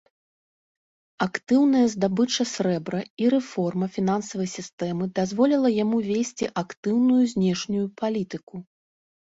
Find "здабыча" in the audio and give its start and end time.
1.95-2.43